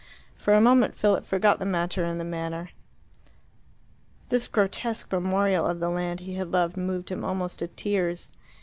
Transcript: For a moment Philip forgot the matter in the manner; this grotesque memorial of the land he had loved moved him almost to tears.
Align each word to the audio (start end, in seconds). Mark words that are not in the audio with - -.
For 0.35 0.55
a 0.55 0.61
moment 0.61 0.95
Philip 0.95 1.27
forgot 1.27 1.59
the 1.59 1.63
matter 1.65 2.03
in 2.03 2.17
the 2.17 2.23
manner; 2.23 2.71
this 4.29 4.47
grotesque 4.47 5.11
memorial 5.11 5.67
of 5.67 5.79
the 5.79 5.89
land 5.89 6.21
he 6.21 6.33
had 6.33 6.49
loved 6.49 6.75
moved 6.75 7.09
him 7.09 7.23
almost 7.23 7.59
to 7.59 7.67
tears. 7.67 8.31